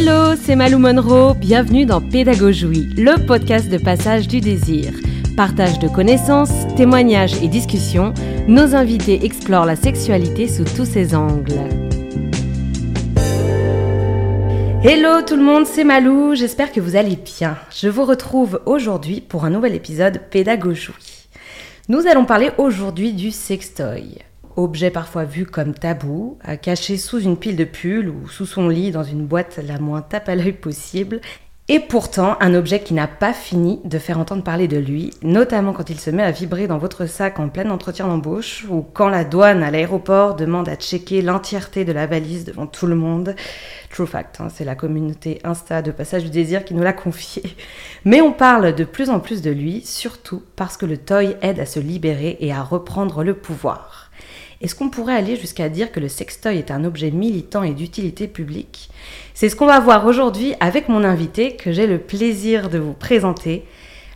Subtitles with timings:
[0.00, 4.92] Hello, c'est Malou Monroe, bienvenue dans Pédagogie, le podcast de passage du désir.
[5.36, 8.14] Partage de connaissances, témoignages et discussions,
[8.46, 11.58] nos invités explorent la sexualité sous tous ses angles.
[14.84, 17.58] Hello tout le monde, c'est Malou, j'espère que vous allez bien.
[17.76, 20.92] Je vous retrouve aujourd'hui pour un nouvel épisode Pédagogie.
[21.88, 24.18] Nous allons parler aujourd'hui du sextoy
[24.62, 28.90] objet parfois vu comme tabou, caché sous une pile de pulls ou sous son lit
[28.90, 31.20] dans une boîte la moins tape à l'œil possible,
[31.70, 35.74] et pourtant un objet qui n'a pas fini de faire entendre parler de lui, notamment
[35.74, 39.08] quand il se met à vibrer dans votre sac en plein entretien d'embauche, ou quand
[39.08, 43.36] la douane à l'aéroport demande à checker l'entièreté de la valise devant tout le monde.
[43.90, 47.42] True fact, hein, c'est la communauté Insta de Passage du Désir qui nous l'a confié.
[48.06, 51.60] Mais on parle de plus en plus de lui, surtout parce que le toy aide
[51.60, 54.07] à se libérer et à reprendre le pouvoir.
[54.60, 58.26] Est-ce qu'on pourrait aller jusqu'à dire que le sextoy est un objet militant et d'utilité
[58.26, 58.90] publique?
[59.32, 62.92] C'est ce qu'on va voir aujourd'hui avec mon invité que j'ai le plaisir de vous
[62.92, 63.64] présenter.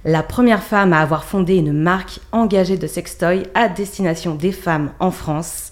[0.04, 4.92] La première femme à avoir fondé une marque engagée de sextoy à destination des femmes
[4.98, 5.70] en France.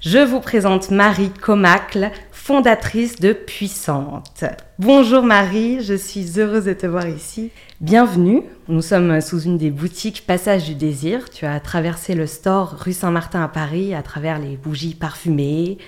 [0.00, 2.12] Je vous présente Marie Comacle,
[2.44, 4.44] fondatrice de Puissante.
[4.78, 7.50] Bonjour Marie, je suis heureuse de te voir ici.
[7.80, 11.30] Bienvenue, nous sommes sous une des boutiques Passage du Désir.
[11.30, 15.78] Tu as traversé le store rue Saint-Martin à Paris à travers les bougies parfumées,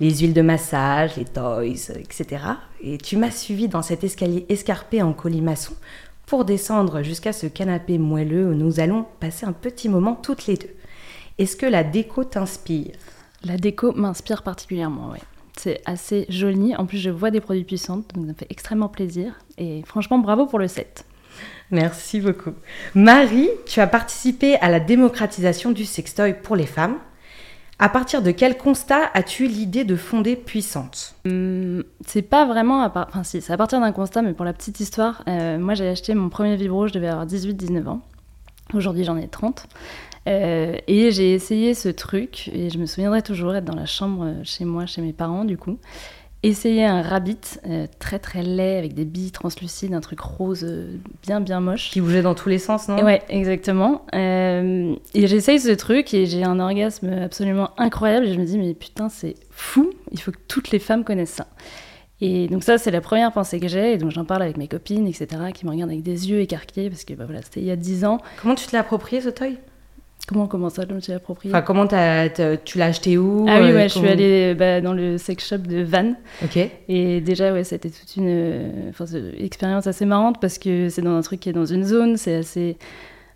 [0.00, 2.42] les huiles de massage, les toys, etc.
[2.82, 5.74] Et tu m'as suivi dans cet escalier escarpé en colimaçon
[6.26, 10.56] pour descendre jusqu'à ce canapé moelleux où nous allons passer un petit moment toutes les
[10.56, 10.74] deux.
[11.38, 12.96] Est-ce que la déco t'inspire?
[13.44, 15.20] La déco m'inspire particulièrement, oui.
[15.62, 16.74] C'est assez joli.
[16.74, 19.34] En plus, je vois des produits puissants, donc ça me fait extrêmement plaisir.
[19.58, 21.04] Et franchement, bravo pour le set.
[21.70, 22.52] Merci beaucoup.
[22.94, 26.96] Marie, tu as participé à la démocratisation du sextoy pour les femmes.
[27.78, 31.14] À partir de quel constat as-tu l'idée de fonder Puissante?
[31.26, 34.54] Hum, C'est pas vraiment à Enfin, si, c'est à partir d'un constat, mais pour la
[34.54, 38.00] petite histoire, euh, moi j'ai acheté mon premier vibro, je devais avoir 18-19 ans.
[38.72, 39.66] Aujourd'hui j'en ai 30.
[40.28, 44.24] Euh, et j'ai essayé ce truc, et je me souviendrai toujours être dans la chambre
[44.24, 45.78] euh, chez moi, chez mes parents du coup,
[46.42, 50.66] essayer un rabbit euh, très très laid avec des billes translucides, un truc rose
[51.22, 51.90] bien bien moche.
[51.90, 53.02] Qui bougeait dans tous les sens, non?
[53.02, 54.06] Ouais, exactement.
[54.12, 58.74] et j'essaye ce truc et j'ai un orgasme absolument incroyable et je me dis mais
[58.74, 61.46] putain c'est fou, il faut que toutes les femmes connaissent ça.
[62.22, 64.68] Et donc ça, c'est la première pensée que j'ai, et donc j'en parle avec mes
[64.68, 67.66] copines, etc., qui me regardent avec des yeux écarquillés, parce que bah, voilà, c'était il
[67.66, 68.18] y a 10 ans.
[68.42, 69.56] Comment tu te l'as approprié, ce toy?
[70.26, 71.94] Comment, comment ça, tu l'as approprié Enfin, comment tu
[72.78, 75.82] l'as acheté où Ah oui, ouais, je suis allée bah, dans le sex shop de
[75.82, 76.16] Vannes.
[76.44, 76.58] Ok.
[76.88, 78.92] Et déjà, ouais, c'était toute une
[79.38, 82.36] expérience assez marrante parce que c'est dans un truc qui est dans une zone, c'est
[82.36, 82.76] assez.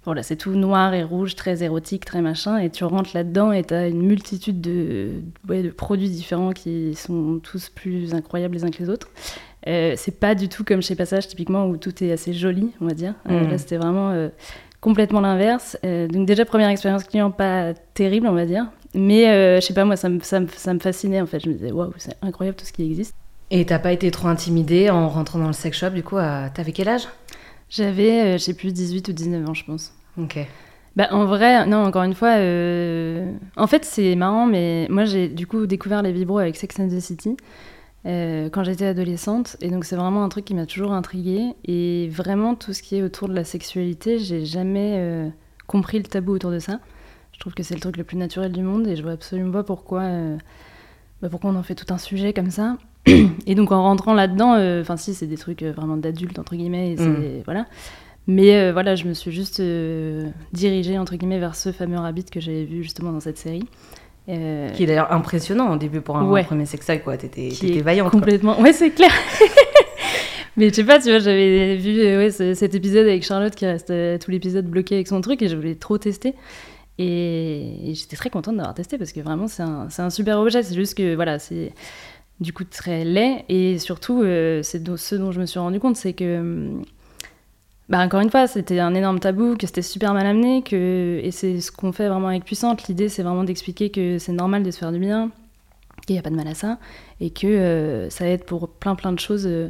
[0.04, 3.64] Voilà, c'est tout noir et rouge, très érotique, très machin, et tu rentres là-dedans et
[3.64, 5.08] tu as une multitude de,
[5.48, 9.08] ouais, de produits différents qui sont tous plus incroyables les uns que les autres.
[9.66, 12.86] Euh, c'est pas du tout comme chez Passage, typiquement, où tout est assez joli, on
[12.86, 13.14] va dire.
[13.30, 13.50] Euh, mm.
[13.50, 14.28] là, c'était vraiment euh,
[14.84, 15.78] complètement l'inverse.
[15.82, 18.66] Euh, donc déjà, première expérience client pas terrible, on va dire.
[18.92, 21.40] Mais euh, je sais pas, moi, ça me, ça, me, ça me, fascinait, en fait.
[21.40, 23.14] Je me disais, waouh, c'est incroyable tout ce qui existe.
[23.50, 26.72] Et t'as pas été trop intimidée en rentrant dans le sex shop, du coup, t'avais
[26.72, 27.08] quel âge?
[27.70, 29.94] J'avais, euh, je sais plus, 18 ou 19 ans, je pense.
[30.20, 30.38] Ok.
[30.96, 32.34] Bah, en vrai, non, encore une fois,
[33.56, 36.88] en fait, c'est marrant, mais moi, j'ai du coup découvert les vibros avec Sex and
[36.88, 37.38] the City.
[38.06, 39.56] Euh, quand j'étais adolescente.
[39.60, 41.54] Et donc c'est vraiment un truc qui m'a toujours intriguée.
[41.64, 45.28] Et vraiment tout ce qui est autour de la sexualité, j'ai jamais euh,
[45.66, 46.80] compris le tabou autour de ça.
[47.32, 49.52] Je trouve que c'est le truc le plus naturel du monde et je vois absolument
[49.52, 50.36] pas pourquoi, euh,
[51.22, 52.76] bah, pourquoi on en fait tout un sujet comme ça.
[53.06, 56.96] et donc en rentrant là-dedans, enfin si c'est des trucs vraiment d'adultes entre guillemets, et
[56.96, 57.42] mm.
[57.44, 57.66] voilà.
[58.26, 59.60] Mais voilà, je me suis juste
[60.52, 63.64] dirigée entre guillemets vers ce fameux rabbit que j'avais vu justement dans cette série.
[64.26, 67.16] Euh, qui est d'ailleurs impressionnant au début pour un premier sextoy, quoi.
[67.16, 67.50] T'étais
[67.82, 68.10] vaillante.
[68.10, 68.58] Complètement.
[68.60, 69.10] Ouais, c'est clair.
[70.56, 73.66] Mais je sais pas, tu vois, j'avais vu euh, ouais, cet épisode avec Charlotte qui
[73.66, 76.34] reste euh, tout l'épisode bloqué avec son truc et je voulais trop tester.
[76.96, 80.62] Et, j'étais très contente d'avoir testé parce que vraiment, c'est un, un, super objet.
[80.62, 81.72] C'est juste que, voilà, c'est
[82.40, 83.44] du coup très laid.
[83.48, 84.22] Et surtout,
[84.62, 86.82] c'est ce dont je me suis rendu compte, c'est que hum,
[87.88, 91.20] bah, encore une fois, c'était un énorme tabou, que c'était super mal amené, que...
[91.22, 92.88] et c'est ce qu'on fait vraiment avec Puissante.
[92.88, 95.30] L'idée, c'est vraiment d'expliquer que c'est normal de se faire du bien,
[96.06, 96.78] qu'il n'y a pas de mal à ça,
[97.20, 99.68] et que euh, ça aide pour plein plein de choses euh,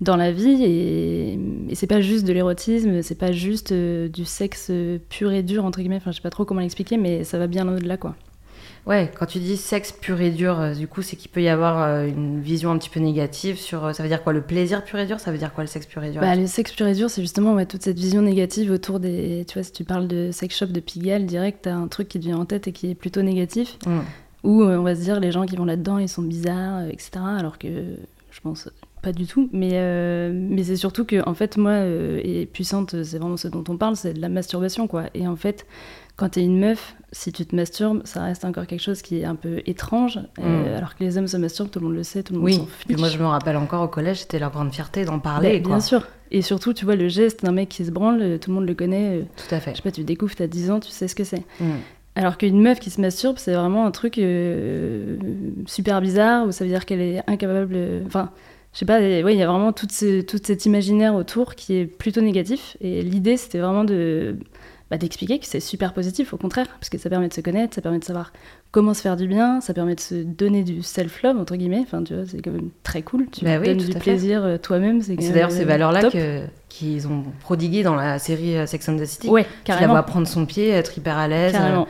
[0.00, 0.62] dans la vie.
[0.64, 4.72] Et, et c'est pas juste de l'érotisme, c'est pas juste euh, du sexe
[5.10, 5.96] pur et dur, entre guillemets.
[5.96, 8.16] Enfin, je sais pas trop comment l'expliquer, mais ça va bien au-delà, quoi.
[8.90, 11.48] Ouais, quand tu dis sexe pur et dur, euh, du coup, c'est qu'il peut y
[11.48, 13.84] avoir euh, une vision un petit peu négative sur.
[13.84, 15.68] Euh, ça veut dire quoi Le plaisir pur et dur Ça veut dire quoi le
[15.68, 16.20] sexe pur et dur?
[16.20, 19.44] Bah, Le sexe pur et dur, c'est justement ouais, toute cette vision négative autour des.
[19.46, 22.18] Tu vois, si tu parles de sex shop de Pigalle, direct, t'as un truc qui
[22.18, 23.78] te vient en tête et qui est plutôt négatif.
[23.86, 24.00] Mm.
[24.42, 27.10] Où on va se dire, les gens qui vont là-dedans, ils sont bizarres, etc.
[27.38, 27.68] Alors que
[28.32, 28.68] je pense
[29.02, 29.48] pas du tout.
[29.52, 29.78] Mais,
[30.32, 33.94] mais c'est surtout que, en fait, moi, et puissante, c'est vraiment ce dont on parle,
[33.94, 35.04] c'est de la masturbation, quoi.
[35.14, 35.66] Et en fait,
[36.20, 39.24] quand t'es une meuf, si tu te masturbes, ça reste encore quelque chose qui est
[39.24, 40.18] un peu étrange.
[40.38, 40.76] euh, Mm.
[40.76, 42.54] alors que les hommes se masturbent, tout le monde le sait, tout le monde Oui,
[42.56, 42.98] s'en puis fiche.
[42.98, 45.60] moi je me rappelle encore au collège, c'était leur grande fierté d'en Bah, parler.
[45.62, 45.72] quoi.
[45.72, 46.06] bien sûr.
[46.30, 48.74] Et surtout, tu vois, le geste d'un mec qui se branle, tout le monde le
[48.74, 49.16] connaît.
[49.18, 49.70] euh, Tout à fait.
[49.72, 51.42] Je sais pas, tu découvres, t'as 10 ans, tu sais ce que c'est.
[51.58, 51.70] Mm.
[52.14, 55.16] Alors qu'une meuf qui se masturbe, c'est vraiment un truc euh,
[55.66, 57.76] super bizarre, où ça veut dire qu'elle est incapable.
[58.06, 58.30] Enfin,
[58.72, 61.74] je sais pas, ouais, il y a vraiment tout, ce, tout cet imaginaire autour qui
[61.76, 62.76] est plutôt négatif.
[62.80, 64.36] Et l'idée, c'était vraiment de.
[64.90, 67.74] Bah, d'expliquer que c'est super positif, au contraire, parce que ça permet de se connaître,
[67.74, 68.32] ça permet de savoir
[68.72, 71.80] comment se faire du bien, ça permet de se donner du self-love, entre guillemets.
[71.82, 73.26] Enfin, tu vois, c'est quand même très cool.
[73.30, 75.00] Tu Bah oui, donnes du plaisir euh, toi-même.
[75.00, 76.10] C'est d'ailleurs ces valeurs-là
[76.68, 79.28] qu'ils ont prodiguées dans la série euh, Sex and the City.
[79.28, 79.92] Ouais, Tu la carrément.
[79.94, 81.52] vois prendre son pied, être hyper à l'aise.
[81.52, 81.82] Carrément.
[81.82, 81.86] euh,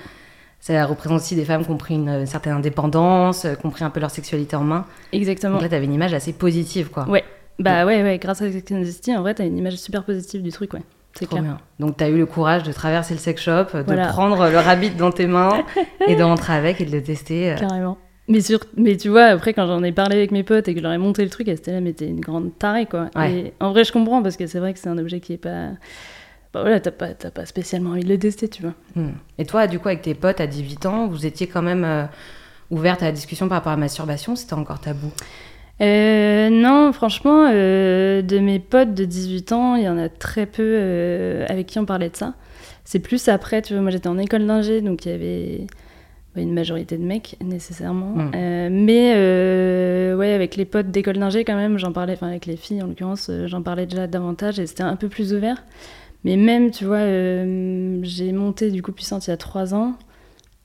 [0.60, 3.90] Ça représente aussi des femmes qui ont pris une certaine indépendance, qui ont pris un
[3.90, 4.84] peu leur sexualité en main.
[5.12, 5.54] Exactement.
[5.54, 7.08] Donc là, t'avais une image assez positive, quoi.
[7.08, 7.24] Ouais.
[7.58, 10.04] Bah ouais, ouais, grâce à Sex and the City, en vrai, t'as une image super
[10.04, 10.82] positive du truc, ouais.
[11.14, 11.42] C'est clair.
[11.42, 11.58] bien.
[11.78, 14.08] Donc t'as eu le courage de traverser le sex shop, de Voilà.
[14.08, 15.64] prendre le rabbit dans tes mains
[16.06, 17.52] et de rentrer avec et de le tester.
[17.52, 17.56] euh.
[17.56, 17.98] Carrément.
[18.28, 18.60] Mais, sur...
[18.76, 20.92] mais tu vois, après, quand j'en ai parlé avec mes potes et que je leur
[20.92, 23.10] ai monté le truc, elles étaient là, mais t'es une grande tarée, quoi.
[23.16, 23.32] Ouais.
[23.32, 25.36] Et en vrai, je comprends, parce que c'est vrai que c'est un objet qui est
[25.38, 25.70] pas.
[26.52, 28.74] Bah voilà, t'as pas, pas spécialement envie de le tester, tu vois.
[28.94, 29.10] Hmm.
[29.38, 32.04] Et toi, du coup, avec tes potes à 18 ans, vous étiez quand même euh,
[32.70, 35.10] ouverte à la discussion par rapport à la masturbation C'était encore tabou?
[35.80, 40.46] Euh, non, franchement, euh, de mes potes de 18 ans, il y en a très
[40.46, 42.34] peu euh, avec qui on parlait de ça.
[42.84, 45.66] C'est plus après, tu vois, moi j'étais en école d'ingé, donc il y avait
[46.34, 48.14] bah, une majorité de mecs nécessairement.
[48.14, 48.32] Mm.
[48.34, 52.56] Euh, mais ouais, avec les potes d'école d'ingé quand même, j'en parlais, enfin avec les
[52.56, 55.64] filles en l'occurrence, j'en parlais déjà davantage et c'était un peu plus ouvert.
[56.24, 57.04] Mais même, tu vois,
[58.02, 59.94] j'ai monté du coup puissante il y a 3 ans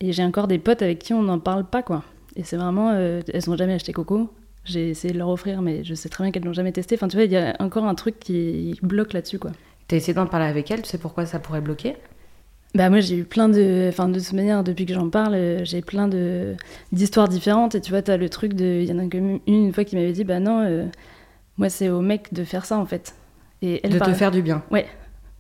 [0.02, 2.04] et j'ai encore des potes avec qui on n'en parle pas, quoi.
[2.36, 4.30] Et c'est vraiment, elles n'ont jamais acheté Coco.
[4.66, 6.96] J'ai essayé de leur offrir, mais je sais très bien qu'elles l'ont jamais testé.
[6.96, 9.52] Enfin, tu vois, il y a encore un truc qui bloque là-dessus, quoi.
[9.88, 11.96] T'as essayé d'en parler avec elle, tu sais pourquoi ça pourrait bloquer?
[12.74, 15.64] Bah moi j'ai eu plein de, enfin de toute manière depuis que j'en parle, euh,
[15.64, 16.56] j'ai plein de
[16.92, 19.66] d'histoires différentes et tu vois t'as le truc de, il y en a comme une,
[19.66, 20.86] une fois qui m'avait dit bah non, euh,
[21.58, 23.16] moi c'est au mec de faire ça en fait.
[23.62, 24.62] Et elle De parle- te faire du bien.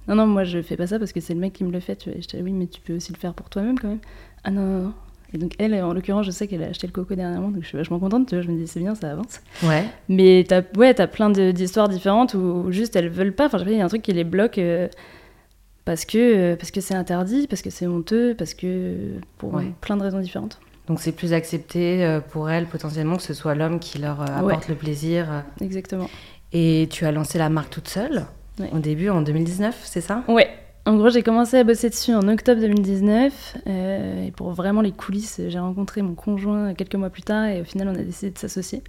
[0.07, 1.81] Non non moi je fais pas ça parce que c'est le mec qui me le
[1.81, 1.97] fait.
[1.97, 2.17] Tu vois.
[2.17, 3.99] Et j'étais oui mais tu peux aussi le faire pour toi-même quand même.
[4.45, 4.93] Ah non non non.
[5.35, 7.67] Et donc elle en l'occurrence je sais qu'elle a acheté le coco dernièrement donc je
[7.67, 8.27] suis vachement contente.
[8.29, 9.41] Tu vois je me dis c'est bien ça avance.
[9.63, 9.83] Ouais.
[10.07, 13.47] Mais t'as ouais, t'as plein d'histoires différentes où, juste elles veulent pas.
[13.47, 14.87] Enfin, je sais il y a un truc qui les bloque euh,
[15.83, 18.95] parce que euh, parce que c'est interdit, parce que c'est honteux, parce que
[19.37, 19.73] pour Ouais.
[19.81, 20.59] plein de raisons différentes.
[20.87, 24.29] Donc c'est plus accepté euh, pour elle potentiellement que ce soit l'homme qui leur Ouais.
[24.53, 25.43] apporte le plaisir.
[25.59, 26.09] Exactement.
[26.53, 28.25] Et tu as lancé la marque toute seule
[28.57, 28.69] Ouais.
[28.73, 30.23] au début en 2019, c'est ça?
[30.29, 30.47] Ouais.
[30.87, 33.57] En gros, j'ai commencé à bosser dessus en octobre 2019.
[33.67, 37.61] euh, et pour vraiment les coulisses, j'ai rencontré mon conjoint quelques mois plus tard et
[37.61, 38.83] au final, on a décidé de s'associer.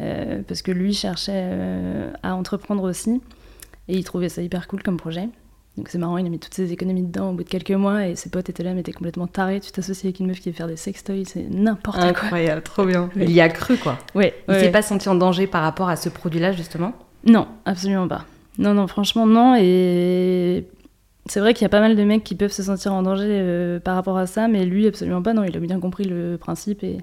[0.00, 3.20] euh, parce que lui cherchait euh, à entreprendre aussi.
[3.88, 5.28] Et il trouvait ça hyper cool comme projet.
[5.76, 8.06] Donc c'est marrant, il a mis toutes ses économies dedans au bout de quelques mois
[8.08, 10.50] et ses potes étaient là, mais t'es complètement taré, tu t'associes avec une meuf qui
[10.50, 12.06] veut faire des sextoys, c'est n'importe quoi.
[12.08, 13.10] Incroyable, trop bien.
[13.14, 13.96] Il y a cru quoi.
[14.16, 14.60] Ouais, Il ouais.
[14.60, 16.94] s'est pas senti en danger par rapport à ce produit-là justement?
[17.24, 18.24] Non, absolument pas.
[18.58, 19.54] Non, non, franchement, non.
[19.56, 20.64] Et
[21.28, 23.26] c'est vrai qu'il y a pas mal de mecs qui peuvent se sentir en danger
[23.28, 25.34] euh, par rapport à ça, mais lui, absolument pas.
[25.34, 26.82] Non, il a bien compris le principe.
[26.84, 26.98] Et,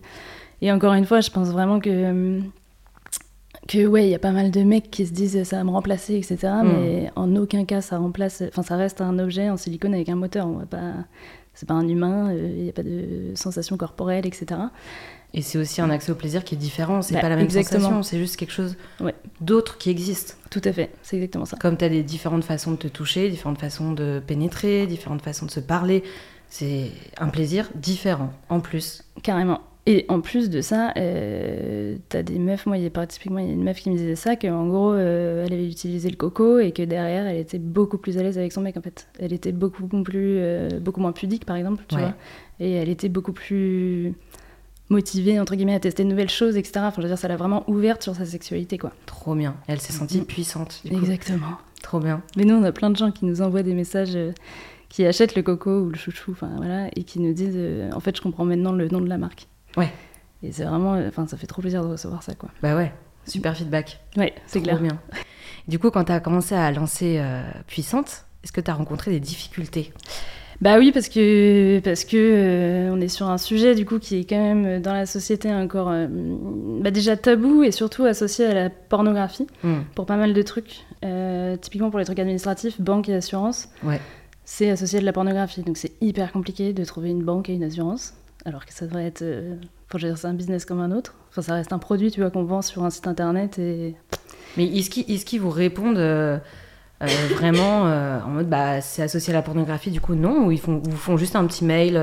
[0.61, 1.89] et encore une fois, je pense vraiment que.
[1.91, 2.39] euh,
[3.67, 5.71] Que ouais, il y a pas mal de mecs qui se disent ça va me
[5.71, 6.37] remplacer, etc.
[6.63, 6.67] Mm.
[6.67, 8.43] Mais en aucun cas ça remplace.
[8.47, 10.47] Enfin, ça reste un objet en silicone avec un moteur.
[10.47, 10.93] On va pas.
[11.55, 12.29] C'est pas un humain.
[12.29, 14.59] euh, Il n'y a pas de sensation corporelle, etc.
[15.33, 17.43] Et c'est aussi un accès au plaisir qui est différent, c'est Bah, pas la même
[17.45, 17.81] exactement.
[17.81, 19.15] sensation, c'est juste quelque chose Ouais.
[19.41, 20.37] d'autre qui existe.
[20.49, 20.91] Tout à fait.
[21.03, 21.57] C'est exactement ça.
[21.57, 25.45] Comme tu as des différentes façons de te toucher, différentes façons de pénétrer, différentes façons
[25.45, 26.03] de se parler,
[26.49, 29.03] c'est un plaisir différent en plus.
[29.23, 29.59] Carrément.
[29.87, 33.45] Et en plus de ça, euh, t'as des meufs, moi, il y a typiquement il
[33.45, 36.15] y a une meuf qui me disait ça, qu'en gros, euh, elle avait utilisé le
[36.15, 39.07] coco et que derrière, elle était beaucoup plus à l'aise avec son mec, en fait.
[39.19, 42.01] Elle était beaucoup plus, euh, beaucoup moins pudique, par exemple, tu Ouais.
[42.01, 42.13] vois.
[42.59, 44.13] Et elle était beaucoup plus
[44.89, 46.73] motivée, entre guillemets, à tester de nouvelles choses, etc.
[46.87, 48.91] Enfin, je veux dire, ça l'a vraiment ouverte sur sa sexualité, quoi.
[49.05, 49.55] Trop bien.
[49.67, 50.25] Elle s'est sentie Mm.
[50.25, 50.81] puissante.
[50.83, 50.97] Du coup.
[50.97, 51.57] Exactement.
[51.83, 52.23] Trop bien.
[52.37, 54.31] Mais nous, on a plein de gens qui nous envoient des messages, euh,
[54.89, 57.99] qui achètent le coco ou le chouchou, enfin voilà, et qui nous disent, euh, en
[57.99, 59.47] fait, je comprends maintenant le nom de la marque.
[59.77, 59.91] Ouais.
[60.43, 62.49] Et c'est vraiment, enfin, ça fait trop plaisir de recevoir ça, quoi.
[62.61, 62.91] Bah ouais,
[63.25, 63.99] super feedback.
[64.17, 64.79] Ouais, c'est clair.
[64.79, 64.99] bien.
[65.67, 69.11] Du coup, quand tu as commencé à lancer euh, Puissante, est-ce que tu as rencontré
[69.11, 69.91] des difficultés?
[70.61, 74.19] Bah oui, parce que parce que euh, on est sur un sujet du coup qui
[74.19, 76.07] est quand même euh, dans la société encore euh,
[76.79, 79.79] bah, déjà tabou et surtout associé à la pornographie Hmm.
[79.95, 80.85] pour pas mal de trucs.
[81.61, 83.99] Typiquement pour les trucs administratifs, banque et assurance, Ouais.
[84.45, 85.61] c'est associé à de la pornographie.
[85.61, 88.13] Donc c'est hyper compliqué de trouver une banque et une assurance,
[88.45, 89.55] alors que ça devrait être, euh,
[89.87, 91.15] enfin, je veux dire, c'est un business comme un autre.
[91.29, 93.95] Enfin, ça reste un produit, tu vois, qu'on vend sur un site internet et
[94.55, 96.37] Mais est-ce qu'ils est vous répondent euh,
[97.01, 100.51] euh, vraiment euh, en mode bah c'est associé à la pornographie du coup non ou
[100.53, 101.99] ils font vous font juste un petit mail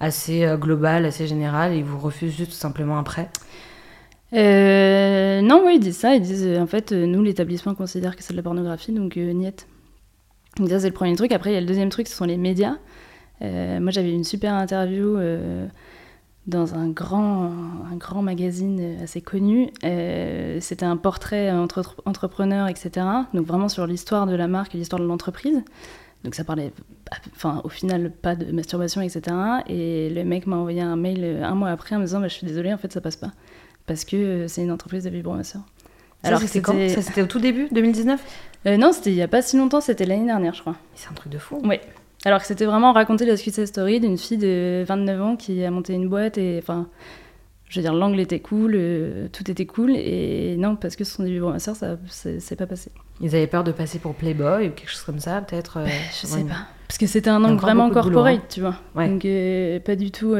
[0.00, 3.28] assez global assez général et ils vous refusent juste tout simplement un prêt
[4.34, 6.14] non, oui, ils disent ça.
[6.14, 9.66] Ils disent, en fait, nous, l'établissement considère que c'est de la pornographie, donc niet.
[10.56, 11.32] Donc ça, c'est le premier truc.
[11.32, 12.76] Après, il y a le deuxième truc, ce sont les médias.
[13.42, 15.66] Euh, moi, j'avais une super interview euh,
[16.46, 17.52] dans un grand,
[17.90, 19.70] un grand magazine euh, assez connu.
[19.84, 23.06] Euh, C'était un portrait entre entrepreneur, etc.
[23.34, 25.62] Donc vraiment sur l'histoire de la marque et l'histoire de l'entreprise.
[26.24, 26.72] Donc ça parlait,
[27.34, 29.36] enfin au final pas de masturbation, etc.
[29.66, 32.34] Et le mec m'a envoyé un mail un mois après en me disant bah, je
[32.34, 33.32] suis désolée, en fait ça passe pas
[33.86, 35.62] parce que c'est une entreprise de vibromasseurs.
[36.22, 36.72] alors c'était quand?
[36.88, 38.20] ça c'était au tout début 2019
[38.66, 40.76] euh, Non, c'était il y a pas si longtemps, c'était l'année dernière, je crois.
[40.94, 41.76] c'est un truc de fou Oui.
[42.24, 45.70] Alors que c'était vraiment raconter la success story d'une fille de 29 ans qui a
[45.70, 46.88] monté une boîte et enfin,
[47.68, 51.14] je veux dire, l'angle était cool, euh, tout était cool et non, parce que ce
[51.16, 52.90] sont des vibromasseurs, ça c'est c'est pas passé.
[53.20, 55.90] ils avaient peur de passer pour Playboy ou quelque chose comme ça peut-être euh, Bah,
[56.20, 56.66] je sais une- pas.
[56.86, 58.46] Parce que c'était un angle vraiment boulot, corporate, hein.
[58.50, 58.76] tu vois.
[58.94, 59.08] Ouais.
[59.08, 60.34] Donc euh, pas du tout.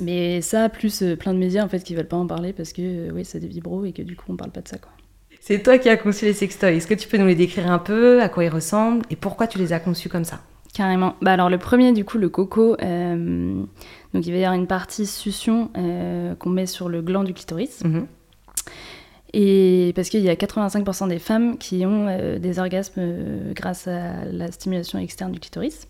[0.00, 3.10] Mais ça, plus plein de médias en fait qui veulent pas en parler parce que
[3.10, 4.92] oui, c'est des vibros et que du coup on parle pas de ça quoi.
[5.48, 7.78] C'est toi qui as conçu les sextoys est-ce que tu peux nous les décrire un
[7.78, 10.40] peu à quoi ils ressemblent et pourquoi tu les as conçus comme ça?
[10.74, 11.14] Carrément.
[11.22, 13.54] Bah alors le premier du coup le coco, euh,
[14.12, 17.32] donc il va y avoir une partie succion euh, qu'on met sur le gland du
[17.32, 18.06] clitoris Mhm.
[19.32, 23.00] et parce qu'il y a 85% des femmes qui ont euh, des orgasmes
[23.54, 25.88] grâce à la stimulation externe du clitoris.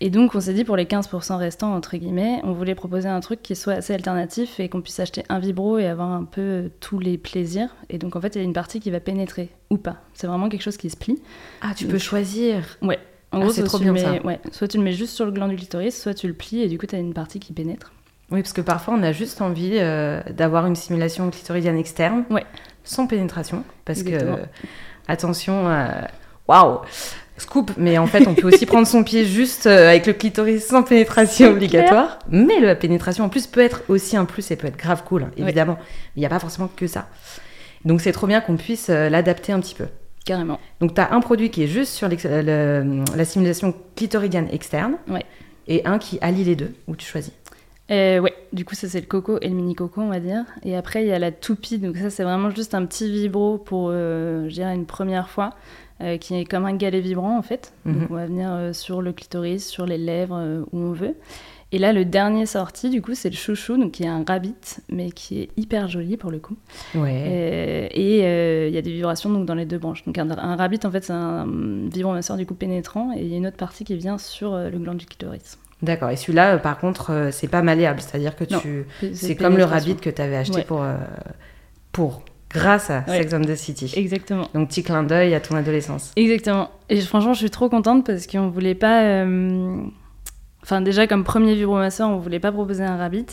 [0.00, 3.20] Et donc on s'est dit pour les 15% restants entre guillemets, on voulait proposer un
[3.20, 6.40] truc qui soit assez alternatif et qu'on puisse acheter un vibro et avoir un peu
[6.42, 7.74] euh, tous les plaisirs.
[7.88, 9.96] Et donc en fait il y a une partie qui va pénétrer ou pas.
[10.12, 11.22] C'est vraiment quelque chose qui se plie.
[11.62, 12.90] ah tu Donc- peux choisir En
[13.32, 14.12] Ah, gros, c'est trop bien, ça.
[14.12, 16.34] mets- ouais, soit tu le mets juste sur le gland du clitoris, soit tu le
[16.34, 17.92] plies et du coup tu as une partie qui pénètre.
[18.30, 22.44] Oui, parce que parfois on a juste envie euh, d'avoir une simulation clitoridienne externe, Ouais.
[22.84, 24.36] sans pénétration, parce Exactement.
[24.36, 24.42] que
[25.08, 25.88] attention, euh,
[26.48, 26.80] waouh,
[27.38, 30.66] scoop, mais en fait on peut aussi prendre son pied juste euh, avec le clitoris
[30.66, 34.66] sans pénétration obligatoire, mais la pénétration en plus peut être aussi un plus et peut
[34.68, 35.42] être grave cool, hein, Ouais.
[35.44, 35.84] évidemment, mais
[36.16, 37.06] il n'y a pas forcément que ça.
[37.84, 39.86] Donc c'est trop bien qu'on puisse euh, l'adapter un petit peu.
[40.24, 40.58] Carrément.
[40.80, 44.94] Donc tu as un produit qui est juste sur euh, le- la simulation clitoridienne externe,
[45.08, 45.24] Ouais.
[45.68, 47.32] et un qui allie les deux, où tu choisis.
[47.92, 50.42] Euh, ouais, du coup ça c'est le coco et le mini coco on va dire.
[50.64, 53.58] Et après il y a la toupie, donc ça c'est vraiment juste un petit vibro
[53.58, 55.50] pour, euh, je dirais, une première fois,
[56.02, 57.72] euh, qui est comme un galet vibrant en fait.
[57.84, 58.00] Mhm.
[58.00, 61.14] Donc on va venir euh, sur le clitoris, sur les lèvres, euh, où on veut.
[61.72, 64.54] Et là le dernier sorti du coup c'est le chouchou, donc qui est un rabbit,
[64.88, 66.56] mais qui est hyper joli pour le coup.
[66.94, 67.88] Ouais.
[67.92, 68.18] Et
[68.68, 70.04] il y a des vibrations donc dans les deux branches.
[70.04, 71.46] Donc un, un rabbit en fait c'est un
[71.92, 74.78] vibromasseur du coup pénétrant et il y a une autre partie qui vient sur le
[74.78, 75.58] gland du clitoris.
[75.82, 76.08] D'accord.
[76.10, 78.00] Et celui-là, par contre, c'est pas malléable.
[78.00, 78.86] C'est-à-dire que tu.
[79.12, 80.64] C'est comme le rabbit que tu avais acheté Ouais.
[80.64, 80.84] pour,
[81.92, 82.22] pour.
[82.56, 83.18] Grâce à Ouais.
[83.22, 83.92] Sex and the City.
[83.96, 84.48] Exactement.
[84.54, 86.12] Donc, petit clin d'œil à ton adolescence.
[86.16, 86.70] Exactement.
[86.88, 89.02] Et franchement, je suis trop contente parce qu'on voulait pas.
[89.02, 89.76] euh,
[90.62, 93.26] Enfin, déjà, comme premier vibromasseur, on voulait pas proposer un rabbit.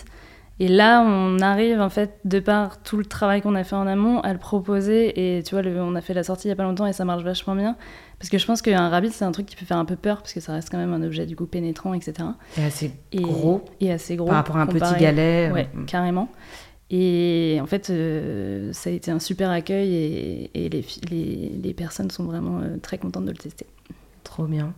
[0.59, 3.87] Et là, on arrive, en fait, de par tout le travail qu'on a fait en
[3.87, 5.37] amont, à le proposer.
[5.37, 6.93] Et tu vois, le- on a fait la sortie il y a pas longtemps et
[6.93, 7.75] ça marche vachement bien.
[8.19, 10.17] Parce que je pense qu'un rabbit, c'est un truc qui peut faire un peu peur
[10.17, 12.13] parce que ça reste quand même un objet du coup pénétrant, etc.
[12.57, 14.27] Et assez Et, gros Et assez gros.
[14.27, 15.49] par rapport à un comparé- petit galet.
[15.51, 16.29] Ouais, euh, carrément.
[16.91, 21.51] Et en fait, euh, ça a été un super accueil et, et les, fi- les,
[21.63, 23.65] les personnes sont vraiment euh, très contentes de le tester.
[24.23, 24.73] Trop bien.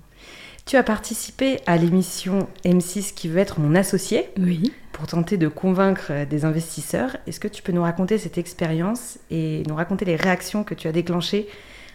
[0.65, 4.71] Tu as participé à l'émission M6 qui veut être mon associé Oui.
[4.93, 7.17] pour tenter de convaincre euh, des investisseurs.
[7.27, 10.87] Est-ce que tu peux nous raconter cette expérience et nous raconter les réactions que tu
[10.87, 11.47] as déclenchées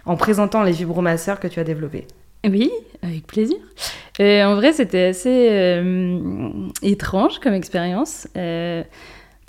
[0.04, 2.06] en présentant les vibromasseurs que tu as développés?
[2.46, 2.70] Oui,
[3.02, 3.56] avec plaisir.
[4.20, 5.82] Euh, en vrai, c'était assez
[6.82, 8.26] étrange comme expérience.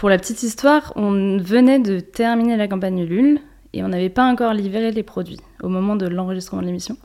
[0.02, 3.40] Pour la petite histoire, on venait de terminer la campagne Ulule
[3.72, 6.98] et on n'avait pas encore livré les produits au moment de l'enregistrement de l'émission.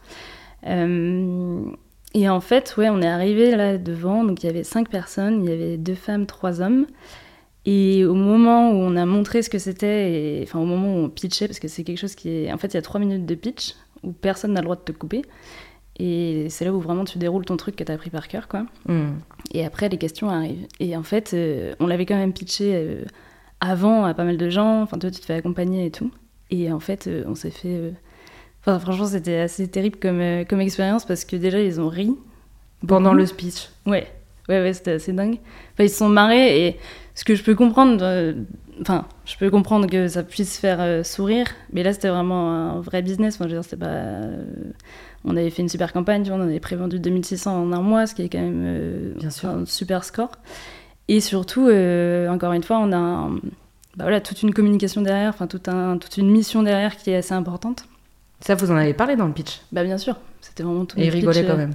[0.66, 1.60] Euh,
[2.14, 5.44] et en fait, ouais, on est arrivé là devant, donc il y avait cinq personnes,
[5.44, 6.86] il y avait deux femmes, trois hommes.
[7.66, 11.10] Et au moment où on a montré ce que c'était, enfin au moment où on
[11.10, 12.50] pitchait, parce que c'est quelque chose qui est.
[12.50, 13.74] En fait, il y a trois minutes de pitch
[14.04, 15.20] où personne n'a le droit de te couper.
[15.98, 18.48] Et c'est là où vraiment tu déroules ton truc que tu as appris par cœur,
[18.48, 18.66] quoi.
[18.86, 19.14] Hmm.
[19.52, 20.66] Et après, les questions arrivent.
[20.78, 23.04] Et en fait, euh, on l'avait quand même pitché euh,
[23.60, 24.82] avant à pas mal de gens.
[24.82, 26.10] Enfin, toi, tu te fais accompagner et tout.
[26.50, 27.94] Et en fait, euh, on s'est fait.
[28.60, 32.14] Enfin, franchement, c'était assez terrible comme, comme expérience parce que déjà, ils ont ri.
[32.86, 33.70] Pendant le speech.
[33.86, 34.06] Ouais,
[34.50, 35.38] ouais, ouais, c'était assez dingue.
[35.72, 36.76] Enfin, ils se sont marrés et
[37.14, 38.34] ce que je peux comprendre,
[38.80, 42.80] enfin, je peux comprendre que ça puisse faire euh, sourire, mais là, c'était vraiment un
[42.80, 43.34] vrai business.
[43.34, 43.86] Enfin, je veux dire, c'était pas.
[43.86, 44.44] euh,
[45.24, 48.06] on avait fait une super campagne, tu vois, on avait prévendu 2600 en un mois,
[48.06, 49.48] ce qui est quand même euh, Bien sûr.
[49.48, 50.30] un super score.
[51.08, 51.62] Et surtout,
[52.30, 53.30] encore une fois, on a un-
[53.96, 57.16] bah voilà, toute une communication derrière, enfin toute, un, toute une mission derrière qui est
[57.16, 57.84] assez importante.
[58.40, 59.60] Ça, vous en avez parlé dans le pitch?
[59.72, 60.98] Bah bien sûr, c'était vraiment tout.
[61.00, 61.72] Et pitch, quand même.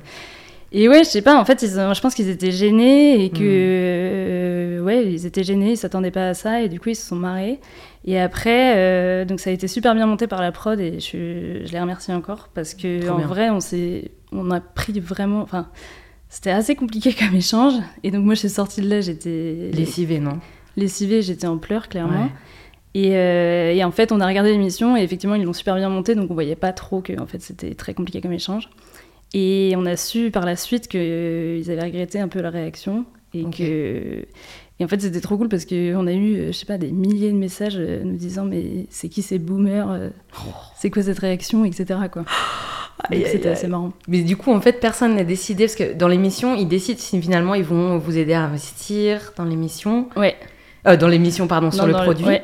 [0.73, 3.39] Et ouais, je sais pas, en fait, ils, je pense qu'ils étaient gênés et que.
[3.39, 4.79] Hmm.
[4.79, 7.05] euh, ouais, ils étaient gênés, ils s'attendaient pas à ça et du coup, ils se
[7.07, 7.59] sont marrés.
[8.05, 11.61] Et après, euh, donc ça a été super bien monté par la prod et je,
[11.65, 13.27] je les remercie encore parce que Trop en bien.
[13.27, 14.11] vrai, on s'est.
[14.31, 15.41] On a pris vraiment.
[15.41, 15.67] Enfin,
[16.29, 17.73] c'était assez compliqué comme échange.
[18.03, 19.71] Et donc, moi, je suis sortie de là, j'étais.
[19.73, 20.39] Lessivé, non?
[20.77, 22.23] Lessivée, j'étais en pleurs, clairement.
[22.23, 22.31] Ouais.
[22.93, 25.89] Et, euh, et en fait, on a regardé l'émission et effectivement, ils l'ont super bien
[25.89, 28.69] monté, donc on voyait pas trop que en fait, c'était très compliqué comme échange.
[29.33, 33.45] Et on a su par la suite qu'ils avaient regretté un peu la réaction et
[33.45, 34.25] que.
[34.79, 36.91] Et en fait, c'était trop cool parce qu'on a eu, euh, je sais pas, des
[36.91, 40.09] milliers de messages euh, nous disant Mais c'est qui ces boomers euh,
[40.75, 41.99] C'est quoi cette réaction etc.
[42.11, 42.25] Quoi.
[43.09, 43.93] C'était assez marrant.
[44.07, 47.19] Mais du coup, en fait, personne n'a décidé, parce que dans l'émission, ils décident si
[47.21, 50.07] finalement ils vont vous aider à investir dans l'émission.
[50.15, 50.35] Ouais.
[50.87, 52.25] Euh, dans l'émission, pardon, sur le produit.
[52.25, 52.43] ouais.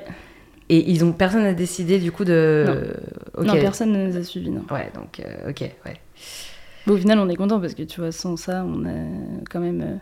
[0.69, 2.93] Et ils ont personne n'a décidé du coup de.
[3.41, 4.63] Non, personne ne nous a suivis, non.
[4.69, 5.93] Ouais, donc euh, ok, ouais.
[6.89, 8.93] Au final, on est content parce que tu vois, sans ça, on a
[9.49, 9.95] quand même, euh,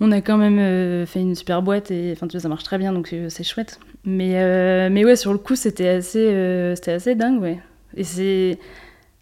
[0.00, 2.64] on a quand même euh, fait une super boîte et enfin, tu vois, ça marche
[2.64, 3.78] très bien donc euh, c'est chouette.
[4.04, 7.58] Mais, euh, mais ouais, sur le coup, c'était assez, euh, c'était assez dingue, ouais.
[7.96, 8.58] Et c'est,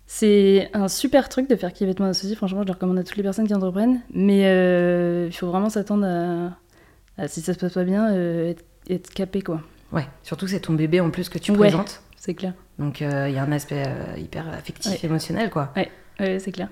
[0.07, 2.37] c'est un super truc de faire qui vêtements associés.
[2.37, 4.01] Franchement, je le recommande à toutes les personnes qui entreprennent.
[4.15, 8.65] Mais euh, il faut vraiment s'attendre à, à, si ça se passe pas bien, être,
[8.91, 9.63] être capé, quoi.
[9.93, 11.59] Ouais, surtout que c'est ton bébé en plus que tu Ouais.
[11.59, 12.03] présentes.
[12.17, 12.53] C'est clair.
[12.79, 13.85] Donc il y a un aspect
[14.19, 14.99] hyper affectif, Ouais.
[15.09, 15.73] émotionnel quoi.
[15.77, 15.89] Ouais,
[16.19, 16.69] c'est clair.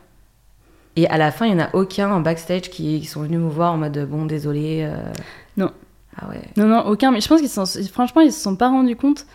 [0.96, 3.40] Et à la fin, il y en a aucun en backstage qui, qui sont venus
[3.40, 4.82] me voir en mode bon, désolé.
[4.88, 4.96] euh.
[5.56, 5.70] Non.
[6.16, 6.40] Ah ouais.
[6.56, 7.10] Non, non, aucun.
[7.10, 9.26] Mais je pense qu'ils se sont, franchement, ils se sont pas rendus compte.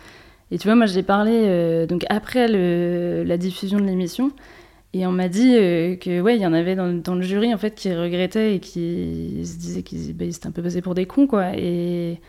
[0.50, 4.32] Et tu vois, moi, j'ai parlé euh, donc après le- la diffusion de l'émission,
[4.94, 7.54] et on m'a dit euh, que ouais, il y en avait dans, dans le jury
[7.54, 10.82] en fait qui regrettaient et qui se disaient qu'ils bah, ils s'étaient un peu passés
[10.82, 11.52] pour des cons, quoi.
[11.56, 12.20] Et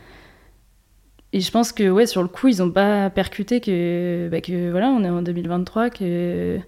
[1.33, 4.69] et je pense que ouais, sur le coup, ils ont pas percuté que bah, que
[4.71, 6.59] voilà, on est en 2023, que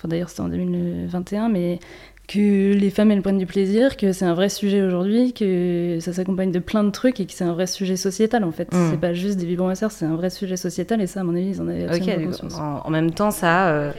[0.00, 1.78] enfin d'ailleurs c'était en 2021, mais
[2.28, 6.12] que les femmes elles prennent du plaisir, que c'est un vrai sujet aujourd'hui, que ça
[6.12, 8.72] s'accompagne de plein de trucs et que c'est un vrai sujet sociétal en fait.
[8.72, 8.90] Mm.
[8.90, 11.48] C'est pas juste des vibromasseurs, c'est un vrai sujet sociétal et ça, à mon avis,
[11.50, 12.54] ils en avaient absolument conscience.
[12.58, 13.92] en, en même temps, ça euh,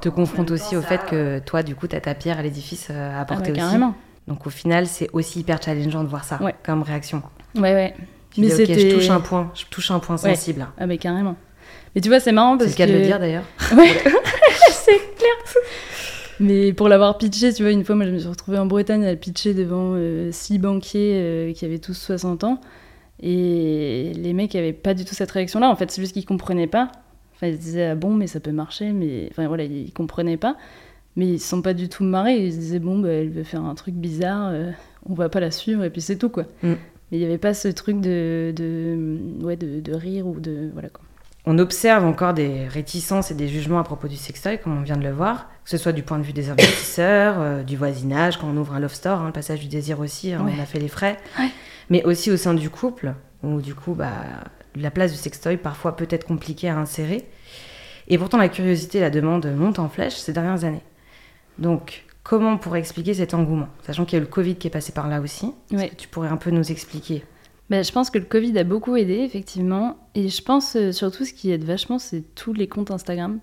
[0.00, 2.88] te confronte aussi au fait que toi, du coup, tu as ta pierre à l'édifice
[2.90, 3.60] euh, à Ah apporter ouais, aussi.
[3.60, 3.94] carrément.
[4.28, 6.54] Donc au final, c'est aussi hyper challengeant de voir ça Ouais.
[6.64, 7.20] comme réaction.
[7.56, 7.94] Ouais, ouais.
[8.30, 10.36] Tu Mais dis, ok, je touche un point, je touche un point Ouais.
[10.36, 10.68] sensible.
[10.78, 11.34] Ah, mais carrément.
[11.96, 12.92] Mais tu vois, c'est marrant C'est parce le cas que.
[12.92, 13.42] de le dire d'ailleurs.
[13.76, 13.90] Ouais,
[14.84, 15.62] c'est clair.
[16.40, 19.06] Mais pour l'avoir pitché, tu vois, une fois, moi, je me suis retrouvée en Bretagne
[19.06, 22.60] à pitcher devant euh, six banquiers euh, qui avaient tous 60 ans.
[23.20, 25.70] Et les mecs avaient pas du tout cette réaction-là.
[25.70, 26.90] En fait, c'est juste qu'ils comprenaient pas.
[27.34, 28.92] Enfin, ils se disaient, ah bon, mais ça peut marcher.
[28.92, 30.56] Mais enfin, voilà, ils comprenaient pas.
[31.14, 32.44] Mais ils se sont pas du tout marrés.
[32.44, 34.70] Ils se disaient, bon, bah, elle veut faire un truc bizarre, euh,
[35.08, 36.44] on va pas la suivre, et puis c'est tout, quoi.
[36.62, 36.72] Mm.
[37.10, 40.70] Mais il y avait pas ce truc de, de, ouais, de, de rire ou de.
[40.72, 41.04] Voilà, quoi.
[41.44, 44.96] On observe encore des réticences et des jugements à propos du sextoy, comme on vient
[44.96, 48.36] de le voir, que ce soit du point de vue des investisseurs, euh, du voisinage,
[48.38, 50.52] quand on ouvre un love store, hein, le passage du désir aussi, hein, Ouais.
[50.56, 51.48] on a fait les frais, Ouais.
[51.90, 54.12] mais aussi au sein du couple, où du coup, bah,
[54.76, 57.28] la place du sextoy parfois peut être compliquée à insérer.
[58.06, 60.82] Et pourtant, la curiosité et la demande montent en flèche ces dernières années.
[61.58, 63.68] Donc, comment on pourrait expliquer cet engouement?
[63.84, 65.52] Sachant qu'il y a eu le Covid qui est passé par là aussi.
[65.72, 65.88] Est-ce Ouais.
[65.88, 67.24] que tu pourrais un peu nous expliquer
[67.72, 69.96] Ben, je pense que le Covid a beaucoup aidé, effectivement.
[70.14, 73.38] Et je pense euh, surtout ce qui aide vachement, c'est tous les comptes Instagram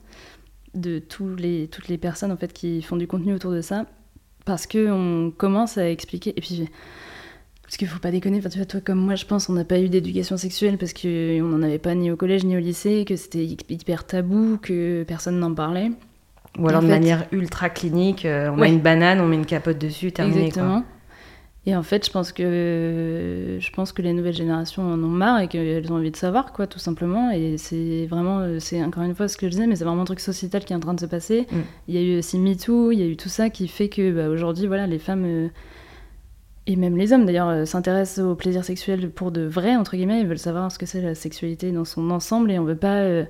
[0.75, 3.87] de tous les, toutes les personnes en fait, qui font du contenu autour de ça.
[4.45, 6.33] Parce qu'on commence à expliquer.
[6.37, 6.67] Et puis,
[7.63, 9.65] parce qu'il faut pas déconner, enfin, tu vois, toi comme moi, je pense, on n'a
[9.65, 13.05] pas eu d'éducation sexuelle parce qu'on n'en avait pas ni au collège ni au lycée,
[13.07, 15.89] que c'était hyper tabou, que personne n'en parlait.
[16.59, 18.69] Ou alors En de fait- manière ultra clinique, euh, on a Ouais.
[18.69, 20.45] une banane, on met une capote dessus, terminé.
[20.45, 20.83] Exactement.
[21.65, 25.41] Et en fait, je pense que je pense que les nouvelles générations en ont marre
[25.41, 27.31] et qu'elles ont envie de savoir, quoi, tout simplement.
[27.31, 30.05] Et c'est vraiment, c'est encore une fois ce que je disais, mais c'est vraiment un
[30.05, 31.47] truc sociétal qui est en train de se passer.
[31.51, 31.57] Mm.
[31.89, 34.11] Il y a eu aussi MeToo, il y a eu tout ça qui fait que
[34.11, 35.47] bah, aujourd'hui, voilà, les femmes euh,
[36.69, 40.21] et même les hommes d'ailleurs euh, s'intéressent au plaisir sexuel pour de vrai entre guillemets.
[40.21, 42.97] Ils veulent savoir ce que c'est la sexualité dans son ensemble et on veut pas
[42.97, 43.25] euh,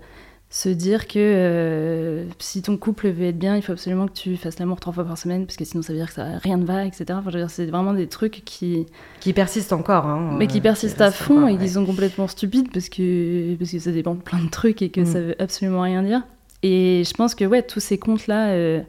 [0.51, 4.35] se dire que euh, si ton couple veut être bien, il faut absolument que tu
[4.35, 6.57] fasses l'amour trois fois par semaine, parce que sinon ça veut dire que ça, rien
[6.57, 7.05] ne va, etc.
[7.11, 8.87] Enfin, c'est vraiment des trucs qui,
[9.19, 10.07] Qui persistent encore.
[10.07, 11.59] Hein, mais qui persistent à fond encore, et ouais.
[11.59, 14.89] qui sont complètement stupides parce que, parce que ça dépend de plein de trucs et
[14.89, 15.05] que Mm.
[15.05, 16.23] ça veut absolument rien dire.
[16.63, 18.81] Et je pense que ouais, tous ces comptes-là euh,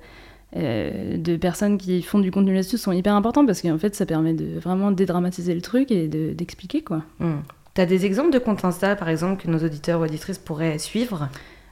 [0.57, 4.07] euh, de personnes qui font du contenu là-dessus sont hyper importants parce qu'en fait ça
[4.07, 7.03] permet de vraiment dédramatiser le truc et de- d'expliquer quoi.
[7.20, 7.40] Hmm.
[7.75, 11.29] T'as des exemples de comptes Insta, par exemple, que nos auditeurs ou auditrices pourraient suivre?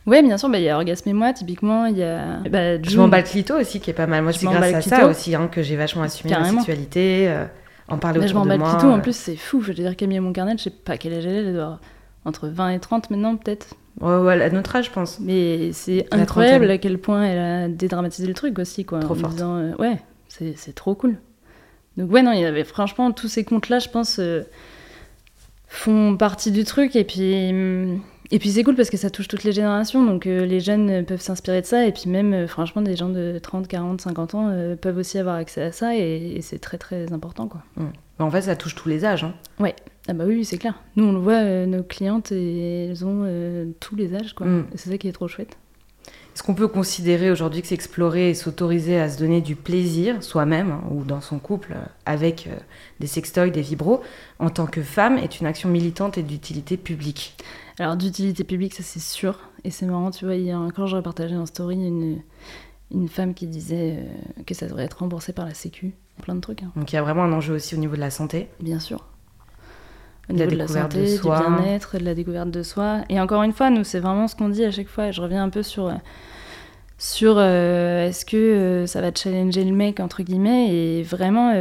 [0.08, 2.38] Ouais, bien sûr, bah, il y a Orgasme et moi, typiquement, il y a.
[2.50, 4.22] Bah, Je m'en bats le clito aussi, qui est pas mal.
[4.22, 6.52] Moi, Je c'est m'en grâce à ça aussi hein, que j'ai vachement assumé Carrément.
[6.52, 7.44] ma sexualité, euh,
[7.88, 9.00] en parler Bah, je autour m'en de bats le clito, en euh.
[9.02, 9.60] plus, c'est fou.
[9.60, 11.78] Je veux dire, Camille Moncarnet, je sais pas quel âge elle est, elle doit
[12.24, 13.74] entre 20 et 30 maintenant, peut-être.
[14.00, 15.18] Ouais, ouais, à notre âge, je pense.
[15.20, 16.70] Mais c'est incroyable trentaine.
[16.70, 19.00] à quel point elle a dédramatisé le truc aussi, quoi.
[19.00, 19.32] Trop en forte.
[19.32, 21.16] disant, euh, ouais, c'est c'est trop cool.
[21.96, 24.42] Donc, ouais, non, il y avait franchement tous ces contes-là, je pense, euh,
[25.66, 26.96] font partie du truc.
[26.96, 30.04] Et puis, hum, et puis c'est cool parce que ça touche toutes les générations.
[30.04, 31.86] Donc, euh, les jeunes euh, peuvent s'inspirer de ça.
[31.86, 35.18] Et puis, même, euh, franchement, des gens de 30, 40, 50 ans euh, peuvent aussi
[35.18, 35.96] avoir accès à ça.
[35.96, 37.62] Et, et c'est très, très important, quoi.
[37.76, 39.24] Mais en fait, ça touche tous les âges.
[39.24, 39.34] hein.
[40.08, 40.74] Ah, bah oui, c'est clair.
[40.96, 43.26] Nous, on le voit, nos clientes, et elles ont
[43.78, 44.46] tous les âges, quoi.
[44.46, 44.66] Mm.
[44.74, 45.56] C'est ça qui est trop chouette.
[46.34, 50.70] Est-ce qu'on peut considérer aujourd'hui que s'explorer et s'autoriser à se donner du plaisir soi-même
[50.70, 51.74] hein, ou dans son couple
[52.06, 52.48] avec
[53.00, 54.02] des sextoys, des vibros,
[54.38, 57.36] en tant que femme, est une action militante et d'utilité publique?
[57.78, 59.38] Alors, d'utilité publique, ça c'est sûr.
[59.64, 62.20] Et c'est marrant, tu vois, hier encore, j'aurais partagé en story une,
[62.92, 65.94] une femme qui disait euh, que ça devrait être remboursé par la Sécu.
[66.22, 66.72] Plein de trucs, hein.
[66.74, 68.48] Donc il y a vraiment un enjeu aussi au niveau de la santé.
[68.60, 69.06] bien sûr.
[70.28, 71.38] Au De la niveau de la découverte santé, de du soi.
[71.48, 73.00] bien-être, de la découverte de soi.
[73.08, 75.08] Et encore une fois, nous, c'est vraiment ce qu'on dit à chaque fois.
[75.08, 75.94] Et je reviens un peu sur, euh,
[76.98, 80.74] sur euh, est-ce que euh, ça va challenger le mec, entre guillemets.
[80.74, 81.54] Et vraiment,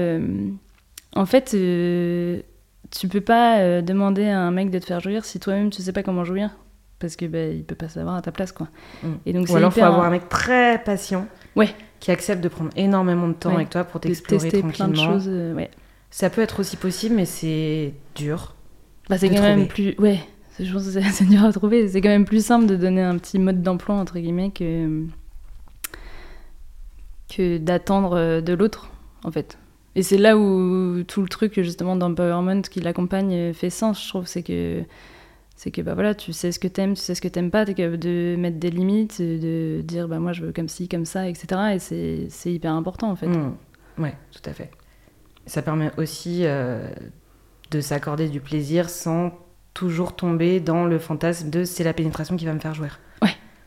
[1.16, 1.56] en fait,
[2.92, 5.82] tu peux pas euh, demander à un mec de te faire jouir si toi-même tu
[5.82, 6.52] sais pas comment jouir.
[7.00, 8.70] Parce que bah, il peut pas savoir à ta place, quoi.
[9.04, 9.08] Mm.
[9.28, 11.70] Et donc, Ou alors il faut hyper- avoir un mec très patient Ouais.
[12.00, 13.56] qui accepte de prendre énormément de temps Ouais.
[13.58, 15.14] avec toi pour t'explorer tester plein de tranquillement.
[15.14, 15.28] choses.
[15.30, 15.70] euh, ouais.
[16.10, 18.56] Ça peut être aussi possible, mais c'est dur.
[19.10, 19.94] Bah, c'est quand même plus.
[20.00, 20.20] Ouais,
[20.60, 21.88] je pense que c'est c'est dur à trouver.
[21.88, 25.04] C'est quand même plus simple de donner un petit mode d'emploi, entre guillemets, que,
[27.34, 28.90] que d'attendre euh, de l'autre,
[29.24, 29.58] en fait.
[29.98, 34.28] Et c'est là où tout le truc, justement, d'empowerment qui l'accompagne fait sens, je trouve.
[34.28, 34.84] C'est que.
[35.60, 37.66] C'est que bah voilà, tu sais ce que t'aimes, tu sais ce que t'aimes pas,
[37.66, 41.04] t'es capable de mettre des limites, de dire bah moi je veux comme ci, comme
[41.06, 41.48] ça, etc.
[41.74, 43.26] Et c'est c'est hyper important en fait.
[43.26, 43.56] Mm.
[43.98, 44.70] Ouais, tout à fait.
[45.48, 46.88] Ça permet aussi euh,
[47.72, 49.32] de s'accorder du plaisir sans
[49.74, 53.00] toujours tomber dans le fantasme de c'est la pénétration qui va me faire jouir.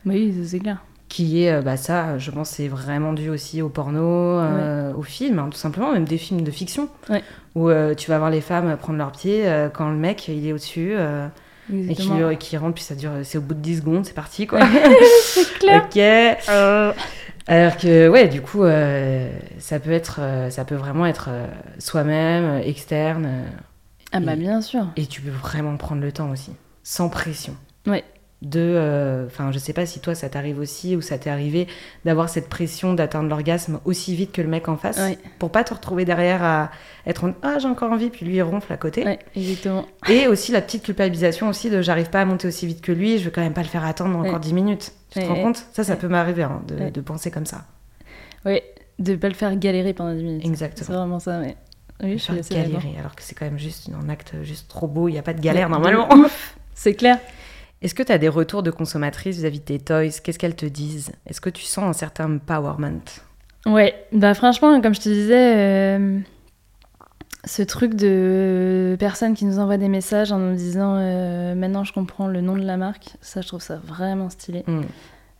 [0.05, 0.83] Oui, ça, c'est clair.
[1.11, 3.99] Qui est, euh, bah ça, je pense, c'est vraiment dû aussi au porno,
[4.39, 7.21] euh, aux films, hein, tout simplement, même des films de fiction, Ouais.
[7.53, 10.47] où euh, tu vas voir les femmes prendre leurs pieds euh, quand le mec il
[10.47, 11.27] est au-dessus euh,
[11.69, 11.95] et
[12.37, 14.59] qui, rentre, puis ça dure, c'est au bout de 10 secondes, c'est parti quoi.
[15.33, 15.83] c'est clair.
[15.83, 16.97] ok.
[17.47, 21.47] Alors que, ouais, du coup, euh, ça peut être, euh, ça peut vraiment être euh,
[21.79, 23.43] soi-même, euh, externe, euh,
[24.13, 24.85] Ah bah Et- bien sûr.
[24.95, 26.51] et tu peux vraiment prendre le temps aussi,
[26.83, 27.53] sans pression.
[27.85, 28.05] Ouais.
[28.41, 31.67] De, euh, enfin, je sais pas si toi ça t'arrive aussi ou ça t'est arrivé
[32.05, 35.19] d'avoir cette pression d'atteindre l'orgasme aussi vite que le mec en face, Ouais.
[35.37, 36.71] pour pas te retrouver derrière à
[37.05, 39.05] être en ah j'ai encore envie, puis lui il ronfle à côté.
[39.05, 39.85] Ouais, exactement.
[40.09, 43.19] Et aussi la petite culpabilisation aussi de j'arrive pas à monter aussi vite que lui,
[43.19, 44.39] je veux quand même pas le faire attendre encore Ouais.
[44.39, 44.91] 10 minutes.
[45.11, 45.63] Tu te rends compte?
[45.73, 47.65] Ça, ça peut m'arriver hein, de, penser comme ça.
[48.43, 48.63] Ouais,
[48.97, 50.41] de pas le faire galérer pendant 10 minutes.
[50.41, 50.97] C'est Exactement.
[50.97, 51.55] vraiment ça, ouais.
[52.01, 55.09] Oui, je suis galérer, alors que c'est quand même juste un acte juste trop beau,
[55.09, 56.09] il n'y a pas de galère normalement.
[56.73, 57.19] C'est clair.
[57.81, 60.19] Est-ce que tu as des retours de consommatrices vis-à-vis de tes toys?
[60.23, 61.11] Qu'est-ce qu'elles te disent?
[61.25, 63.01] Est-ce que tu sens un certain empowerment?
[63.65, 66.19] Ouais, bah franchement, comme je te disais, euh,
[67.45, 71.93] ce truc de personnes qui nous envoient des messages en nous disant euh, maintenant je
[71.93, 74.63] comprends le nom de la marque, ça je trouve ça vraiment stylé.
[74.67, 74.81] Hmm.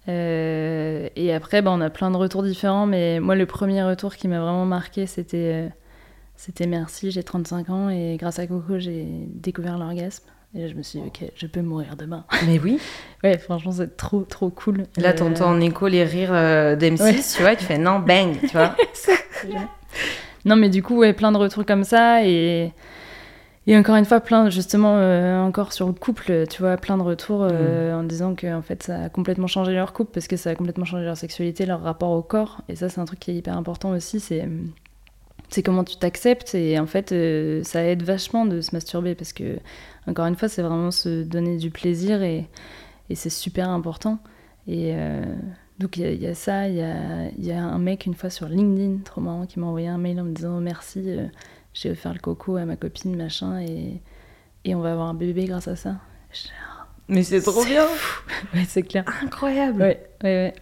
[0.09, 4.15] Euh, et après, bah, on a plein de retours différents, mais moi le premier retour
[4.15, 5.69] qui m'a vraiment marqué, c'était euh,
[6.35, 10.25] c'était merci, j'ai 35 ans et grâce à Coco j'ai découvert l'orgasme.
[10.53, 12.25] Et là, je me suis dit, ok, je peux mourir demain.
[12.47, 12.77] Mais oui,
[13.23, 14.83] Ouais, franchement, c'est trop, trop cool.
[14.97, 17.15] là Euh, t'entends en écho les rires euh, d'M6, Ouais.
[17.35, 18.75] tu vois, tu fais non, bang, tu vois.
[20.45, 22.25] Non, mais du coup, ouais, plein de retours comme ça.
[22.25, 22.71] Et,
[23.67, 27.03] et encore une fois, plein, justement, euh, encore sur le couple, tu vois, plein de
[27.03, 30.37] retours euh, en disant que en fait, ça a complètement changé leur couple parce que
[30.37, 32.61] ça a complètement changé leur sexualité, leur rapport au corps.
[32.69, 34.19] Et ça, c'est un truc qui est hyper important aussi.
[34.19, 34.47] C'est.
[35.51, 39.33] C'est comment tu t'acceptes et en fait euh, ça aide vachement de se masturber parce
[39.33, 39.59] que
[40.07, 42.47] encore une fois c'est vraiment se donner du plaisir et,
[43.09, 44.19] et c'est super important
[44.67, 45.25] et euh,
[45.79, 48.05] donc il y, a- il y a ça, il y a, y a un mec
[48.05, 51.01] une fois sur LinkedIn, trop marrant, qui m'a envoyé un mail en me disant merci,
[51.07, 51.25] euh,
[51.73, 53.99] j'ai offert le coco à ma copine, machin, et,
[54.63, 55.95] et on va avoir un bébé grâce à ça.
[57.07, 57.85] Mais c'est trop bien
[58.53, 59.05] Ouais, c'est clair.
[59.23, 60.53] Incroyable Ouais, ouais, ouais.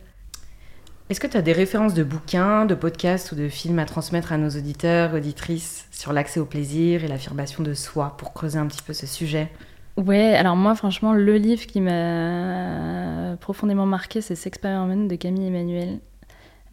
[1.09, 4.31] Est-ce que tu as des références de bouquins, de podcasts ou de films à transmettre
[4.31, 8.67] à nos auditeurs, auditrices sur l'accès au plaisir et l'affirmation de soi pour creuser un
[8.67, 9.49] petit peu ce sujet?
[9.97, 15.99] Ouais, alors moi, franchement, le livre qui m'a profondément marqué, c'est Sexperiment de Camille Emmanuel.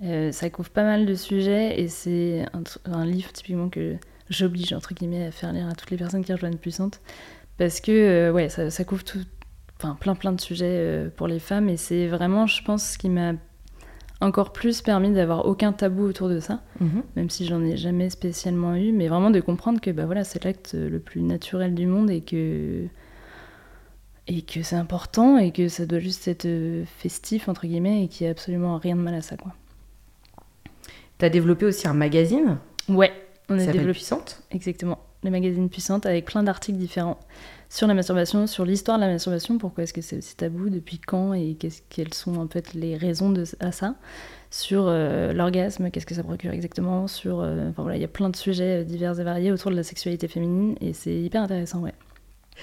[0.04, 2.44] Euh, ça couvre pas mal de sujets et c'est
[2.84, 3.96] un, livre typiquement que
[4.28, 7.00] j'oblige, entre guillemets, à faire lire à toutes les personnes qui rejoignent Puissante.
[7.56, 9.24] Parce que, euh, ouais, ça, ça couvre tout,
[9.78, 12.98] enfin, plein plein de sujets euh, pour les femmes et c'est vraiment, je pense, ce
[12.98, 13.32] qui m'a
[14.20, 16.62] encore plus permis d'avoir aucun tabou autour de ça
[17.16, 20.42] même si j'en ai jamais spécialement eu, mais vraiment de comprendre que bah voilà, c'est
[20.44, 22.86] l'acte le plus naturel du monde et que
[24.28, 28.08] et que c'est important et que ça doit juste être euh, festif entre guillemets et
[28.08, 29.52] qu'il n'y a absolument rien de mal à ça quoi.
[31.18, 33.12] T'as développé aussi un magazine Ouais,
[33.48, 34.42] on qui a développé Puissante.
[34.50, 37.18] exactement le magazine Puissante avec plein d'articles différents
[37.68, 40.98] sur la masturbation, sur l'histoire de la masturbation, pourquoi est-ce que c'est aussi tabou, depuis
[40.98, 43.96] quand et qu'est-ce quelles sont en fait les raisons de, à ça,
[44.50, 48.08] sur euh, l'orgasme, qu'est-ce que ça procure exactement, sur euh, enfin voilà, il y a
[48.08, 51.42] plein de sujets euh, divers et variés autour de la sexualité féminine et c'est hyper
[51.42, 51.94] intéressant ouais.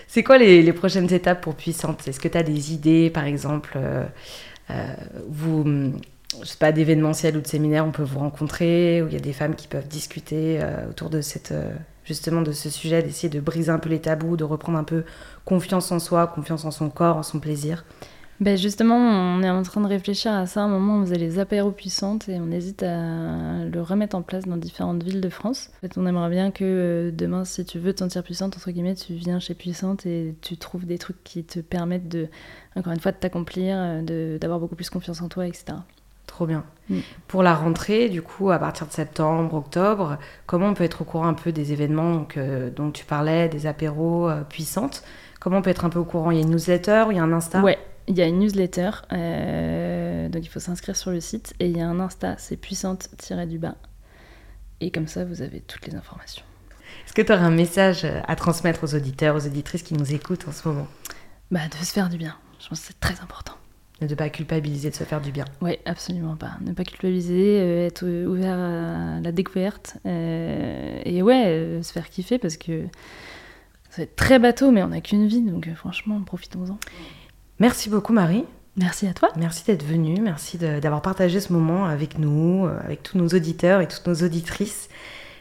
[0.08, 2.08] C'est quoi les, prochaines étapes pour Puissante?
[2.08, 4.06] Est-ce que tu as des idées, par exemple euh,
[5.28, 5.63] vous,
[6.42, 9.34] je pas, d'événementiels ou de séminaires, on peut vous rencontrer, où il y a des
[9.34, 11.54] femmes qui peuvent discuter autour de cette,
[12.04, 15.04] justement de ce sujet, d'essayer de briser un peu les tabous, de reprendre un peu
[15.46, 17.84] confiance en soi, confiance en son corps, en son plaisir.
[18.39, 20.62] Ben justement, on est en train de réfléchir à ça.
[20.62, 24.22] À un moment, on faisait les apéros puissantes et on hésite à le remettre en
[24.22, 25.70] place dans différentes villes de France.
[25.78, 28.72] En fait, on aimerait bien que euh, demain, si tu veux te sentir puissante, entre
[28.72, 32.28] guillemets, tu viens chez Puissante et tu trouves des trucs qui te permettent de,
[32.76, 35.78] encore une fois, de t'accomplir, euh, d'avoir beaucoup plus confiance en toi, etc.
[36.34, 36.63] Trop bien.
[36.89, 36.98] Mm.
[37.28, 40.17] Pour la rentrée, du coup, à partir de septembre, octobre,
[40.48, 43.50] comment on peut être au courant un peu des événements donc, euh, dont tu parlais,
[43.50, 45.04] des apéros euh, puissantes?
[45.39, 46.32] Comment on peut être un peu au courant?
[46.32, 47.62] Il y a une newsletter, il y a un Insta?
[47.62, 51.67] Ouais, il y a une newsletter, euh, donc il faut s'inscrire sur le site et
[51.69, 53.76] il y a un Insta, c'est puissante-du-bas.
[54.82, 56.43] Et comme ça, vous avez toutes les informations.
[57.06, 60.48] Est-ce que tu aurais un message à transmettre aux auditeurs, aux auditrices qui nous écoutent
[60.48, 60.88] en ce moment?
[61.52, 62.36] Bah, de se faire du bien.
[62.60, 63.54] Je pense que c'est très important.
[64.04, 65.46] De ne pas culpabiliser, de se faire du bien.
[65.62, 66.52] Oui, absolument pas.
[66.60, 69.96] Ne pas culpabiliser, euh, être euh, ouvert à la découverte.
[70.06, 72.84] euh, et ouais, euh, se faire kiffer parce que
[73.89, 76.78] ça va être très bateau, mais on n'a qu'une vie, donc franchement, profitons-en.
[77.60, 78.44] Merci beaucoup Marie.
[78.76, 79.30] Merci à toi.
[79.38, 80.20] Merci d'être venue.
[80.20, 84.89] Merci d'avoir partagé ce moment avec nous, avec tous nos auditeurs et toutes nos auditrices.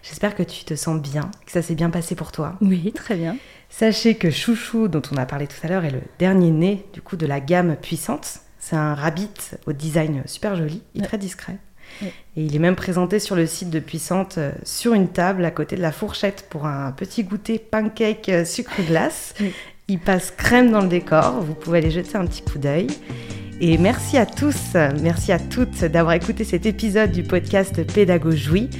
[0.03, 2.57] J'espère que tu te sens bien, que ça s'est bien passé pour toi.
[2.61, 3.37] Oui, très bien.
[3.71, 7.01] Sachez que Chouchou, dont on a parlé tout à l'heure, est le dernier né du
[7.01, 8.41] coup de la gamme puissante.
[8.65, 9.29] C'est un rabbit
[9.67, 11.07] au design super joli et Ouais.
[11.07, 11.57] très discret.
[12.01, 12.13] Ouais.
[12.37, 15.51] Et il est même présenté sur le site de Puissante euh, sur une table à
[15.51, 19.35] côté de la fourchette pour un petit goûter pancake euh, sucre glace.
[19.89, 21.41] Il passe crème dans le décor.
[21.43, 22.87] Vous pouvez aller jeter un petit coup d'œil.
[23.61, 28.71] Et merci à tous, merci à toutes d'avoir écouté cet épisode du podcast Pédagogie,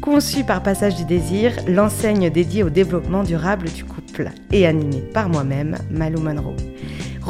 [0.00, 5.28] conçu par Passage du Désir, l'enseigne dédiée au développement durable du couple, et animé par
[5.28, 6.54] moi-même, Malou Monroe.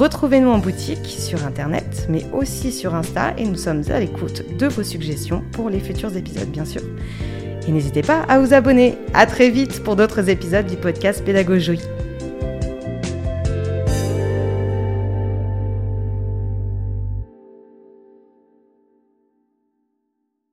[0.00, 4.66] Retrouvez-nous en boutique, sur Internet, mais aussi sur Insta, et nous sommes à l'écoute de
[4.66, 6.80] vos suggestions pour les futurs épisodes, bien sûr.
[7.68, 8.96] Et n'hésitez pas à vous abonner.
[9.12, 11.80] À très vite pour d'autres épisodes du podcast Pédagogie.